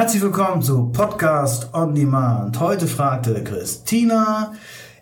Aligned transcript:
Herzlich 0.00 0.22
willkommen 0.22 0.62
zu 0.62 0.86
Podcast 0.86 1.74
on 1.74 1.94
Demand. 1.94 2.58
Heute 2.58 2.86
fragte 2.86 3.44
Christina, 3.44 4.54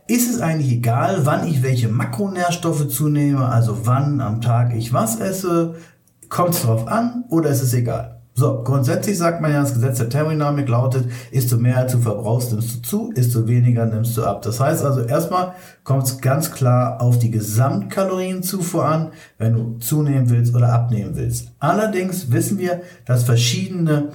ist 0.09 0.29
es 0.29 0.41
eigentlich 0.41 0.73
egal, 0.73 1.21
wann 1.25 1.47
ich 1.47 1.63
welche 1.63 1.87
Makronährstoffe 1.87 2.89
zunehme, 2.89 3.47
also 3.49 3.87
wann 3.87 4.21
am 4.21 4.41
Tag 4.41 4.75
ich 4.75 4.93
was 4.93 5.21
esse? 5.21 5.77
Kommt 6.29 6.55
es 6.55 6.63
darauf 6.63 6.89
an 6.89 7.23
oder 7.31 7.51
ist 7.51 7.63
es 7.63 7.75
egal? 7.75 8.23
So, 8.35 8.65
grundsätzlich 8.65 9.17
sagt 9.17 9.41
man 9.41 9.53
ja, 9.53 9.61
das 9.61 9.75
Gesetz 9.75 9.99
der 9.99 10.09
Thermodynamik 10.09 10.69
lautet, 10.69 11.09
isst 11.31 11.53
du 11.53 11.59
mehr 11.59 11.77
als 11.77 11.93
du 11.93 11.99
verbrauchst, 11.99 12.51
nimmst 12.51 12.79
du 12.79 12.83
zu, 12.83 13.13
isst 13.13 13.33
du 13.37 13.47
weniger, 13.47 13.87
nimmst 13.87 14.17
du 14.17 14.25
ab. 14.25 14.43
Das 14.43 14.59
heißt 14.59 14.85
also, 14.85 15.03
erstmal 15.03 15.53
kommt 15.85 16.09
es 16.09 16.21
ganz 16.21 16.51
klar 16.51 17.01
auf 17.01 17.21
die 17.21 17.31
Gesamtkalorienzufuhr 17.31 18.85
an, 18.85 19.13
wenn 19.39 19.53
du 19.53 19.79
zunehmen 19.79 20.29
willst 20.29 20.57
oder 20.57 20.73
abnehmen 20.73 21.13
willst. 21.15 21.53
Allerdings 21.61 22.33
wissen 22.33 22.59
wir, 22.59 22.81
dass 23.07 23.23
verschiedene 23.23 24.09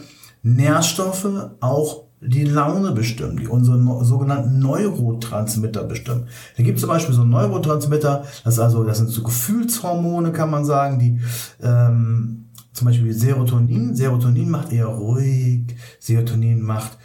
Nährstoffe 0.44 1.52
auch 1.60 2.04
die 2.22 2.46
Laune 2.46 2.92
bestimmen, 2.92 3.38
die 3.38 3.48
unsere 3.48 4.06
sogenannten 4.06 4.60
Neurotransmitter 4.60 5.84
bestimmen. 5.84 6.28
Da 6.56 6.64
gibt 6.64 6.78
es 6.78 6.82
zum 6.82 6.90
Beispiel 6.90 7.16
so 7.16 7.22
einen 7.22 7.32
Neurotransmitter, 7.32 8.24
das, 8.44 8.60
also, 8.60 8.84
das 8.84 9.00
sind 9.00 9.10
so 9.10 9.24
Gefühlshormone, 9.24 10.32
kann 10.32 10.50
man 10.50 10.64
sagen, 10.64 11.00
die 11.00 11.20
ähm, 11.62 12.50
zum 12.72 12.88
Beispiel 12.88 13.14
Serotonin. 13.14 13.96
Serotonin 13.96 14.50
macht 14.50 14.72
eher 14.72 14.88
ruhig. 14.88 15.76
Serotonin 16.00 16.62
macht 16.62 16.98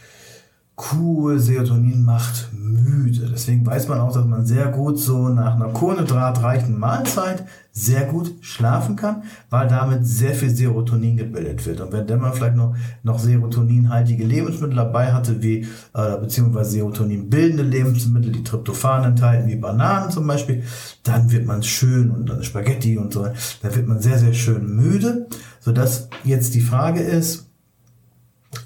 cool. 0.93 1.39
Serotonin 1.39 2.03
macht 2.03 2.49
müde. 2.53 3.29
Deswegen 3.31 3.65
weiß 3.65 3.87
man 3.87 3.99
auch, 3.99 4.13
dass 4.13 4.25
man 4.25 4.45
sehr 4.45 4.67
gut 4.67 4.99
so 4.99 5.29
nach 5.29 5.55
einer 5.55 5.69
kohlenhydratreichen 5.69 6.77
Mahlzeit 6.77 7.45
sehr 7.71 8.05
gut 8.05 8.33
schlafen 8.41 8.95
kann, 8.95 9.23
weil 9.49 9.67
damit 9.67 10.05
sehr 10.05 10.33
viel 10.33 10.49
Serotonin 10.49 11.17
gebildet 11.17 11.65
wird. 11.65 11.79
Und 11.81 11.93
wenn 11.93 12.19
man 12.19 12.33
vielleicht 12.33 12.55
noch, 12.55 12.75
noch 13.03 13.19
serotoninhaltige 13.19 14.25
Lebensmittel 14.25 14.75
dabei 14.75 15.13
hatte, 15.13 15.41
wie 15.41 15.67
äh, 15.93 16.17
beziehungsweise 16.19 16.71
Serotonin 16.71 17.29
bildende 17.29 17.63
Lebensmittel, 17.63 18.31
die 18.31 18.43
Tryptophan 18.43 19.05
enthalten, 19.05 19.47
wie 19.47 19.55
Bananen 19.55 20.11
zum 20.11 20.27
Beispiel, 20.27 20.63
dann 21.03 21.31
wird 21.31 21.45
man 21.45 21.63
schön 21.63 22.11
und 22.11 22.27
dann 22.27 22.43
Spaghetti 22.43 22.97
und 22.97 23.13
so, 23.13 23.27
da 23.61 23.75
wird 23.75 23.87
man 23.87 24.01
sehr, 24.01 24.17
sehr 24.17 24.33
schön 24.33 24.75
müde, 24.75 25.27
sodass 25.59 26.09
jetzt 26.23 26.55
die 26.55 26.61
Frage 26.61 27.01
ist, 27.01 27.48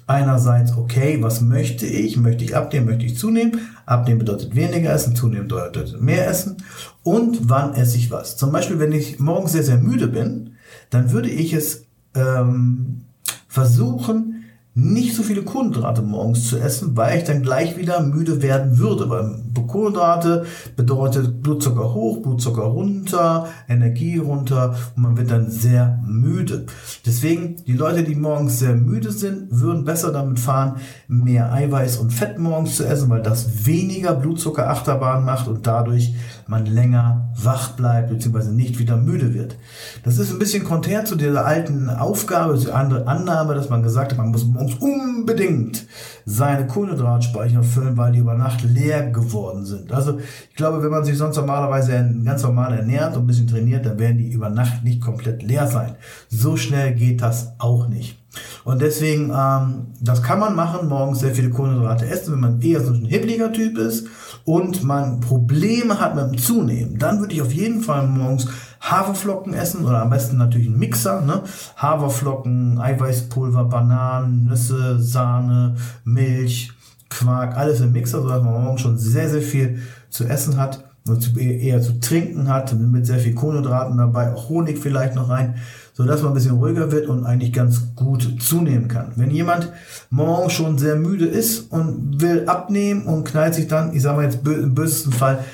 einerseits, 0.06 0.76
okay, 0.76 1.18
was 1.20 1.40
möchte 1.40 1.86
ich? 1.86 2.16
Möchte 2.16 2.44
ich 2.44 2.56
abnehmen? 2.56 2.86
Möchte 2.86 3.04
ich 3.04 3.18
zunehmen? 3.18 3.60
Abnehmen 3.86 4.18
bedeutet 4.18 4.54
weniger 4.54 4.92
essen, 4.92 5.16
zunehmen 5.16 5.48
bedeutet 5.48 6.00
mehr 6.00 6.28
essen. 6.28 6.56
Und 7.02 7.48
wann 7.48 7.74
esse 7.74 7.96
ich 7.96 8.10
was? 8.10 8.36
Zum 8.36 8.52
Beispiel, 8.52 8.78
wenn 8.78 8.92
ich 8.92 9.18
morgens 9.18 9.52
sehr, 9.52 9.62
sehr 9.62 9.78
müde 9.78 10.08
bin, 10.08 10.52
dann 10.90 11.12
würde 11.12 11.30
ich 11.30 11.52
es 11.52 11.86
ähm, 12.14 13.04
versuchen, 13.48 14.33
nicht 14.74 15.14
so 15.14 15.22
viele 15.22 15.42
Kohlenhydrate 15.42 16.02
morgens 16.02 16.48
zu 16.48 16.58
essen, 16.58 16.96
weil 16.96 17.18
ich 17.18 17.24
dann 17.24 17.42
gleich 17.42 17.76
wieder 17.76 18.00
müde 18.00 18.42
werden 18.42 18.78
würde. 18.78 19.08
Weil 19.08 19.40
Kohlenhydrate 19.66 20.46
bedeutet 20.76 21.42
Blutzucker 21.42 21.94
hoch, 21.94 22.22
Blutzucker 22.22 22.62
runter, 22.62 23.48
Energie 23.68 24.18
runter 24.18 24.76
und 24.96 25.02
man 25.02 25.16
wird 25.16 25.30
dann 25.30 25.50
sehr 25.50 26.00
müde. 26.06 26.66
Deswegen, 27.06 27.56
die 27.66 27.72
Leute, 27.72 28.04
die 28.04 28.14
morgens 28.14 28.58
sehr 28.58 28.74
müde 28.74 29.10
sind, 29.12 29.48
würden 29.50 29.84
besser 29.84 30.12
damit 30.12 30.40
fahren, 30.40 30.76
mehr 31.08 31.52
Eiweiß 31.52 31.98
und 31.98 32.12
Fett 32.12 32.38
morgens 32.38 32.76
zu 32.76 32.84
essen, 32.84 33.10
weil 33.10 33.22
das 33.22 33.66
weniger 33.66 34.14
Blutzuckerachterbahn 34.14 35.24
macht 35.24 35.48
und 35.48 35.66
dadurch 35.66 36.14
man 36.46 36.66
länger 36.66 37.32
wach 37.42 37.70
bleibt 37.70 38.10
bzw. 38.10 38.50
nicht 38.50 38.78
wieder 38.78 38.96
müde 38.96 39.34
wird. 39.34 39.56
Das 40.04 40.18
ist 40.18 40.30
ein 40.30 40.38
bisschen 40.38 40.64
konträr 40.64 41.04
zu 41.04 41.16
dieser 41.16 41.44
alten 41.44 41.88
Aufgabe, 41.88 42.58
zu 42.58 42.72
andere 42.74 43.06
Annahme, 43.06 43.54
dass 43.54 43.70
man 43.70 43.82
gesagt 43.82 44.12
hat, 44.12 44.18
man 44.18 44.30
muss 44.30 44.44
morgens 44.44 44.63
unbedingt 44.80 45.86
seine 46.24 46.66
Kohlenhydratspeicher 46.66 47.62
füllen, 47.62 47.96
weil 47.96 48.12
die 48.12 48.18
über 48.18 48.34
Nacht 48.34 48.62
leer 48.62 49.10
geworden 49.10 49.64
sind. 49.64 49.92
Also 49.92 50.18
ich 50.18 50.56
glaube, 50.56 50.82
wenn 50.82 50.90
man 50.90 51.04
sich 51.04 51.18
sonst 51.18 51.36
normalerweise 51.36 52.14
ganz 52.24 52.42
normal 52.42 52.74
ernährt 52.74 53.16
und 53.16 53.24
ein 53.24 53.26
bisschen 53.26 53.48
trainiert, 53.48 53.84
dann 53.84 53.98
werden 53.98 54.18
die 54.18 54.30
über 54.30 54.50
Nacht 54.50 54.84
nicht 54.84 55.00
komplett 55.00 55.42
leer 55.42 55.66
sein. 55.66 55.96
So 56.28 56.56
schnell 56.56 56.94
geht 56.94 57.20
das 57.20 57.52
auch 57.58 57.88
nicht. 57.88 58.23
Und 58.64 58.80
deswegen, 58.80 59.30
ähm, 59.30 59.86
das 60.00 60.22
kann 60.22 60.40
man 60.40 60.54
machen, 60.54 60.88
morgens 60.88 61.20
sehr 61.20 61.34
viele 61.34 61.50
Kohlenhydrate 61.50 62.06
essen, 62.06 62.32
wenn 62.32 62.40
man 62.40 62.60
eher 62.60 62.82
so 62.82 62.92
ein 62.92 63.04
hibbeliger 63.04 63.52
Typ 63.52 63.78
ist 63.78 64.06
und 64.44 64.82
man 64.82 65.20
Probleme 65.20 66.00
hat 66.00 66.14
mit 66.14 66.24
dem 66.24 66.38
Zunehmen. 66.38 66.98
Dann 66.98 67.20
würde 67.20 67.34
ich 67.34 67.42
auf 67.42 67.52
jeden 67.52 67.82
Fall 67.82 68.06
morgens 68.06 68.48
Haferflocken 68.80 69.54
essen 69.54 69.84
oder 69.84 70.02
am 70.02 70.10
besten 70.10 70.36
natürlich 70.36 70.66
einen 70.66 70.78
Mixer. 70.78 71.20
Ne? 71.22 71.42
Haferflocken, 71.76 72.78
Eiweißpulver, 72.78 73.64
Bananen, 73.64 74.44
Nüsse, 74.44 75.00
Sahne, 75.00 75.76
Milch, 76.04 76.72
Quark, 77.08 77.56
alles 77.56 77.80
im 77.80 77.92
Mixer, 77.92 78.22
sodass 78.22 78.42
man 78.42 78.62
morgens 78.62 78.80
schon 78.80 78.98
sehr, 78.98 79.30
sehr 79.30 79.42
viel 79.42 79.80
zu 80.10 80.24
essen 80.24 80.58
hat 80.58 80.84
und 81.06 81.36
eher 81.38 81.82
zu 81.82 82.00
trinken 82.00 82.48
hat, 82.48 82.72
mit 82.78 83.06
sehr 83.06 83.18
viel 83.18 83.34
Kohlenhydraten 83.34 83.98
dabei, 83.98 84.32
auch 84.32 84.48
Honig 84.48 84.78
vielleicht 84.78 85.14
noch 85.14 85.28
rein 85.28 85.56
so 85.96 86.04
dass 86.04 86.22
man 86.22 86.32
ein 86.32 86.34
bisschen 86.34 86.56
ruhiger 86.56 86.90
wird 86.90 87.06
und 87.08 87.24
eigentlich 87.24 87.52
ganz 87.52 87.94
gut 87.94 88.42
zunehmen 88.42 88.88
kann. 88.88 89.12
Wenn 89.14 89.30
jemand 89.30 89.72
morgen 90.10 90.50
schon 90.50 90.76
sehr 90.76 90.96
müde 90.96 91.24
ist 91.24 91.70
und 91.70 92.20
will 92.20 92.48
abnehmen 92.48 93.06
und 93.06 93.24
knallt 93.24 93.54
sich 93.54 93.68
dann, 93.68 93.94
ich 93.94 94.02
sage 94.02 94.16
mal 94.16 94.24
jetzt 94.24 94.44
im 94.44 94.74
bösesten 94.74 95.12
Fall, 95.12 95.44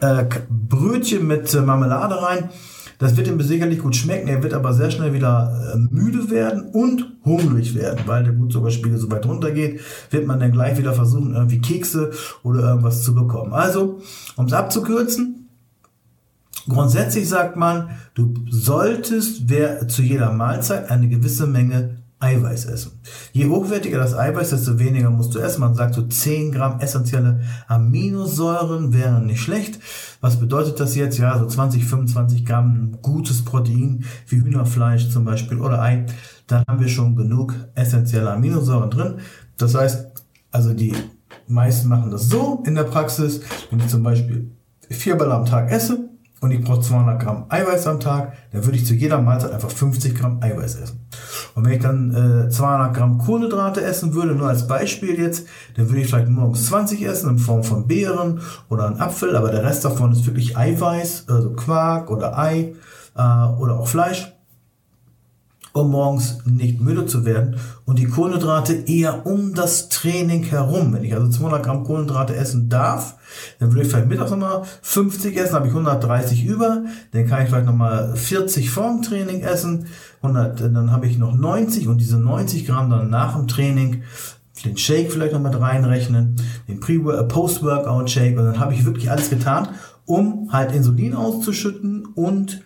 äh, 0.00 0.24
Brötchen 0.48 1.26
mit 1.26 1.52
Marmelade 1.54 2.22
rein, 2.22 2.48
das 3.02 3.16
wird 3.16 3.26
ihm 3.26 3.40
sicherlich 3.40 3.80
gut 3.80 3.96
schmecken, 3.96 4.28
er 4.28 4.42
wird 4.42 4.54
aber 4.54 4.72
sehr 4.72 4.90
schnell 4.90 5.12
wieder 5.12 5.74
äh, 5.74 5.78
müde 5.78 6.30
werden 6.30 6.70
und 6.72 7.16
hungrig 7.24 7.74
werden, 7.74 8.00
weil 8.06 8.24
der 8.24 8.32
Blutzuckerspiegel 8.32 8.96
so 8.96 9.10
weit 9.10 9.26
runtergeht, 9.26 9.80
wird 10.10 10.26
man 10.26 10.38
dann 10.38 10.52
gleich 10.52 10.78
wieder 10.78 10.92
versuchen, 10.92 11.34
irgendwie 11.34 11.60
Kekse 11.60 12.12
oder 12.42 12.60
irgendwas 12.60 13.02
zu 13.02 13.14
bekommen. 13.14 13.52
Also, 13.52 14.00
um 14.36 14.46
es 14.46 14.52
abzukürzen, 14.52 15.38
Grundsätzlich 16.68 17.28
sagt 17.28 17.56
man, 17.56 17.90
du 18.14 18.34
solltest 18.48 19.48
wer, 19.48 19.88
zu 19.88 20.00
jeder 20.02 20.32
Mahlzeit 20.32 20.92
eine 20.92 21.08
gewisse 21.08 21.48
Menge 21.48 22.01
Eiweiß 22.22 22.66
essen. 22.66 23.00
Je 23.32 23.46
hochwertiger 23.48 23.98
das 23.98 24.14
Eiweiß, 24.14 24.50
desto 24.50 24.78
weniger 24.78 25.10
musst 25.10 25.34
du 25.34 25.40
essen. 25.40 25.60
Man 25.60 25.74
sagt 25.74 25.94
so 25.94 26.02
10 26.02 26.52
Gramm 26.52 26.78
essentielle 26.78 27.40
Aminosäuren 27.66 28.92
wären 28.92 29.26
nicht 29.26 29.40
schlecht. 29.40 29.80
Was 30.20 30.38
bedeutet 30.38 30.78
das 30.78 30.94
jetzt? 30.94 31.18
Ja, 31.18 31.38
so 31.38 31.46
20, 31.46 31.84
25 31.84 32.46
Gramm 32.46 32.98
gutes 33.02 33.44
Protein 33.44 34.04
wie 34.28 34.36
Hühnerfleisch 34.36 35.10
zum 35.10 35.24
Beispiel 35.24 35.58
oder 35.58 35.82
Ei. 35.82 36.06
Dann 36.46 36.64
haben 36.68 36.80
wir 36.80 36.88
schon 36.88 37.16
genug 37.16 37.54
essentielle 37.74 38.30
Aminosäuren 38.30 38.90
drin. 38.90 39.14
Das 39.58 39.74
heißt, 39.74 40.06
also 40.52 40.74
die 40.74 40.94
meisten 41.48 41.88
machen 41.88 42.10
das 42.12 42.28
so 42.28 42.62
in 42.66 42.76
der 42.76 42.84
Praxis, 42.84 43.40
wenn 43.70 43.80
ich 43.80 43.88
zum 43.88 44.02
Beispiel 44.02 44.50
viermal 44.88 45.32
am 45.32 45.44
Tag 45.44 45.72
esse, 45.72 46.08
und 46.42 46.50
ich 46.50 46.60
brauche 46.60 46.80
200 46.80 47.22
Gramm 47.22 47.46
Eiweiß 47.48 47.86
am 47.86 48.00
Tag, 48.00 48.32
dann 48.50 48.64
würde 48.64 48.76
ich 48.76 48.84
zu 48.84 48.94
jeder 48.94 49.22
Mahlzeit 49.22 49.52
einfach 49.52 49.70
50 49.70 50.14
Gramm 50.16 50.42
Eiweiß 50.42 50.74
essen. 50.74 51.06
Und 51.54 51.64
wenn 51.64 51.72
ich 51.72 51.82
dann 51.82 52.46
äh, 52.46 52.50
200 52.50 52.94
Gramm 52.94 53.18
Kohlenhydrate 53.18 53.80
essen 53.80 54.12
würde, 54.12 54.34
nur 54.34 54.48
als 54.48 54.66
Beispiel 54.66 55.18
jetzt, 55.20 55.46
dann 55.76 55.88
würde 55.88 56.00
ich 56.00 56.08
vielleicht 56.08 56.28
morgens 56.28 56.66
20 56.66 57.00
essen 57.06 57.30
in 57.30 57.38
Form 57.38 57.62
von 57.62 57.86
Beeren 57.86 58.40
oder 58.68 58.86
einen 58.86 59.00
Apfel, 59.00 59.36
aber 59.36 59.52
der 59.52 59.62
Rest 59.62 59.84
davon 59.84 60.10
ist 60.10 60.26
wirklich 60.26 60.56
Eiweiß, 60.56 61.26
also 61.28 61.52
Quark 61.52 62.10
oder 62.10 62.36
Ei 62.36 62.74
äh, 63.16 63.20
oder 63.20 63.78
auch 63.78 63.86
Fleisch 63.86 64.32
um 65.72 65.90
morgens 65.90 66.38
nicht 66.44 66.80
müde 66.80 67.06
zu 67.06 67.24
werden 67.24 67.56
und 67.86 67.98
die 67.98 68.06
Kohlenhydrate 68.06 68.74
eher 68.74 69.26
um 69.26 69.54
das 69.54 69.88
Training 69.88 70.42
herum. 70.44 70.92
Wenn 70.92 71.04
ich 71.04 71.14
also 71.14 71.28
200 71.28 71.62
Gramm 71.62 71.84
Kohlenhydrate 71.84 72.36
essen 72.36 72.68
darf, 72.68 73.16
dann 73.58 73.70
würde 73.70 73.82
ich 73.82 73.88
vielleicht 73.88 74.08
mittags 74.08 74.30
nochmal 74.30 74.62
50 74.82 75.36
essen, 75.36 75.54
habe 75.54 75.66
ich 75.66 75.72
130 75.72 76.44
über, 76.44 76.84
dann 77.12 77.26
kann 77.26 77.42
ich 77.42 77.48
vielleicht 77.48 77.66
nochmal 77.66 78.14
40 78.14 78.70
vorm 78.70 79.02
Training 79.02 79.40
essen, 79.40 79.86
100, 80.22 80.60
dann 80.60 80.92
habe 80.92 81.06
ich 81.06 81.18
noch 81.18 81.34
90 81.34 81.88
und 81.88 81.98
diese 81.98 82.18
90 82.18 82.66
Gramm 82.66 82.90
dann 82.90 83.10
nach 83.10 83.34
dem 83.36 83.48
Training 83.48 84.02
den 84.64 84.76
Shake 84.76 85.10
vielleicht 85.10 85.32
noch 85.32 85.40
mit 85.40 85.58
reinrechnen, 85.58 86.36
den 86.68 86.80
äh, 86.80 87.24
Post-Workout-Shake 87.24 88.38
und 88.38 88.44
dann 88.44 88.60
habe 88.60 88.74
ich 88.74 88.84
wirklich 88.84 89.10
alles 89.10 89.30
getan, 89.30 89.68
um 90.04 90.52
halt 90.52 90.72
Insulin 90.72 91.14
auszuschütten 91.14 92.06
und 92.14 92.62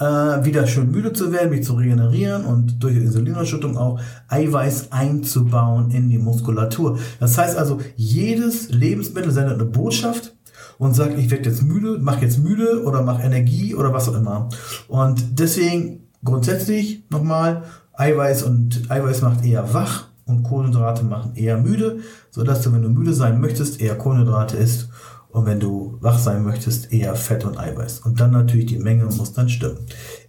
äh, 0.00 0.44
wieder 0.44 0.66
schön 0.66 0.90
müde 0.90 1.12
zu 1.12 1.30
werden, 1.30 1.50
mich 1.50 1.64
zu 1.64 1.74
regenerieren 1.74 2.44
und 2.44 2.82
durch 2.82 2.96
Insulinausschüttung 2.96 3.76
auch 3.76 4.00
Eiweiß 4.28 4.90
einzubauen 4.90 5.90
in 5.90 6.08
die 6.08 6.18
Muskulatur. 6.18 6.98
Das 7.20 7.38
heißt 7.38 7.56
also, 7.56 7.78
jedes 7.96 8.70
Lebensmittel 8.70 9.30
sendet 9.30 9.54
eine 9.54 9.66
Botschaft 9.66 10.34
und 10.78 10.94
sagt, 10.94 11.18
ich 11.18 11.30
werde 11.30 11.50
jetzt 11.50 11.62
müde, 11.62 11.98
mach 12.00 12.22
jetzt 12.22 12.38
müde 12.38 12.82
oder 12.84 13.02
mach 13.02 13.22
Energie 13.22 13.74
oder 13.74 13.92
was 13.92 14.08
auch 14.08 14.16
immer. 14.16 14.48
Und 14.88 15.38
deswegen 15.38 16.08
grundsätzlich 16.24 17.04
nochmal, 17.10 17.64
Eiweiß 17.92 18.44
und 18.44 18.90
Eiweiß 18.90 19.20
macht 19.20 19.44
eher 19.44 19.74
wach 19.74 20.08
und 20.24 20.42
Kohlenhydrate 20.42 21.04
machen 21.04 21.32
eher 21.34 21.58
müde, 21.58 21.98
sodass 22.30 22.62
du, 22.62 22.72
wenn 22.72 22.82
du 22.82 22.88
müde 22.88 23.12
sein 23.12 23.40
möchtest, 23.40 23.80
eher 23.82 23.98
Kohlenhydrate 23.98 24.56
isst 24.56 24.88
und 25.32 25.46
wenn 25.46 25.60
du 25.60 25.96
wach 26.00 26.18
sein 26.18 26.44
möchtest, 26.44 26.92
eher 26.92 27.14
Fett 27.14 27.44
und 27.44 27.58
Eiweiß. 27.58 28.00
Und 28.00 28.20
dann 28.20 28.32
natürlich 28.32 28.66
die 28.66 28.78
Menge 28.78 29.04
muss 29.04 29.32
dann 29.32 29.48
stimmen. 29.48 29.78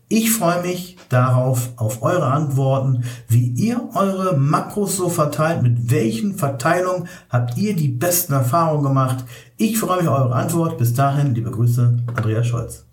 Ich 0.07 0.31
freue 0.31 0.62
mich 0.62 0.98
darauf, 1.07 1.69
auf 1.77 2.03
eure 2.03 2.25
Antworten, 2.25 3.06
wie 3.30 3.48
ihr 3.48 3.89
eure 3.95 4.38
Makros 4.38 4.98
so 4.98 5.07
verteilt, 5.07 5.63
mit 5.63 5.89
welchen 5.89 6.36
Verteilungen 6.36 7.07
habt 7.30 7.57
ihr 7.57 7.75
die 7.77 7.88
besten 7.88 8.33
Erfahrungen 8.33 8.83
gemacht. 8.83 9.24
Ich 9.56 9.80
freue 9.80 10.00
mich 10.00 10.09
auf 10.09 10.19
eure 10.19 10.36
Antwort. 10.36 10.77
Bis 10.77 10.94
dahin, 10.94 11.33
liebe 11.33 11.51
Grüße, 11.51 12.03
Andreas 12.13 12.45
Scholz. 12.45 12.86